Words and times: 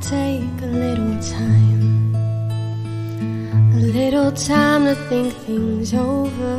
take 0.00 0.62
a 0.62 0.66
little 0.66 1.16
time, 1.20 2.14
a 3.74 3.80
little 3.98 4.32
time 4.32 4.84
to 4.86 4.94
think 5.08 5.32
things 5.46 5.94
over. 5.94 6.56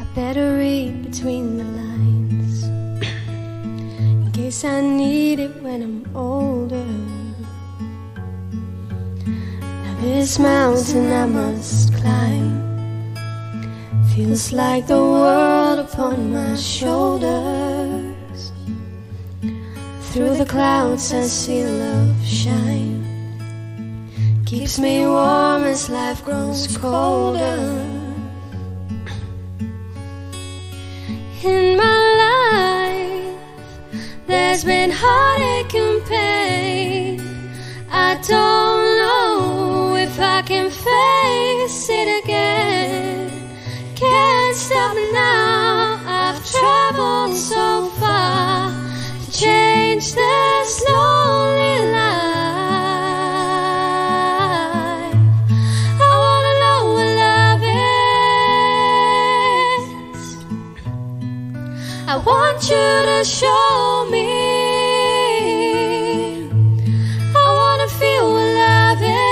I 0.00 0.04
better 0.14 0.56
read 0.58 1.10
between 1.10 1.56
the 1.56 1.64
lines 1.64 2.62
in 2.62 4.30
case 4.32 4.64
I 4.64 4.80
need 4.80 5.40
it 5.40 5.62
when 5.62 5.82
I'm 5.82 6.16
older. 6.16 6.86
Now, 9.82 10.00
this 10.02 10.38
mountain 10.38 11.10
I 11.10 11.26
must 11.26 11.94
climb 11.94 12.52
feels 14.14 14.52
like 14.52 14.86
the 14.86 15.02
world 15.02 15.78
upon 15.80 16.32
my 16.32 16.54
shoulders. 16.54 17.87
Through 20.18 20.34
the 20.34 20.46
clouds 20.46 21.12
I 21.12 21.22
see 21.22 21.64
love 21.64 22.26
shine. 22.26 23.06
Keeps 24.46 24.80
me 24.80 25.06
warm 25.06 25.62
as 25.62 25.88
life 25.88 26.24
grows 26.24 26.76
colder. 26.76 27.86
In 31.44 31.76
my 31.76 32.00
life 32.24 33.36
There's 34.26 34.64
been 34.64 34.90
heartache 34.92 35.74
and 35.76 36.04
pain. 36.06 37.20
I 37.88 38.20
don't 38.26 38.67
I 62.10 62.16
want 62.16 62.62
you 62.70 62.86
to 63.10 63.22
show 63.22 64.08
me. 64.10 64.24
I 67.36 67.46
wanna 67.60 67.86
feel 67.86 68.32
what 68.32 68.48
love 68.64 69.02
is. 69.02 69.28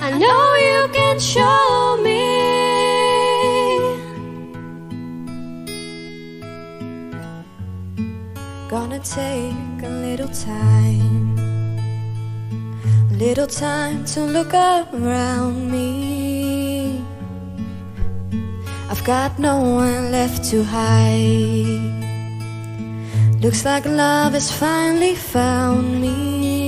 I 0.00 0.08
know 0.16 0.54
you 0.68 0.88
can 0.90 1.18
show 1.20 1.98
me. 2.02 2.22
Gonna 8.70 9.00
take 9.00 9.82
a 9.84 9.92
little 10.06 10.28
time, 10.28 11.36
a 13.10 13.12
little 13.12 13.46
time 13.46 14.06
to 14.14 14.20
look 14.22 14.54
around 14.54 15.70
me. 15.70 16.21
Got 19.04 19.36
no 19.36 19.58
one 19.60 20.12
left 20.12 20.44
to 20.50 20.62
hide. 20.62 21.82
Looks 23.42 23.64
like 23.64 23.84
love 23.84 24.34
has 24.34 24.52
finally 24.52 25.16
found 25.16 26.00
me. 26.00 26.61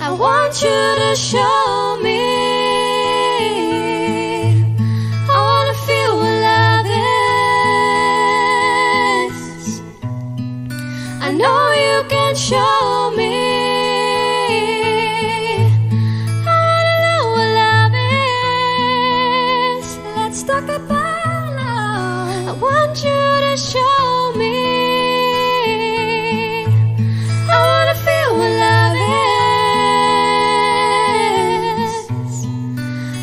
I 0.00 0.12
want 0.12 0.62
you 0.62 0.68
to 0.68 1.14
show 1.14 1.98
me. 2.02 2.27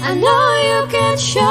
I 0.07 0.13
know 0.13 0.45
you 0.69 0.87
can 0.91 1.17
show 1.17 1.44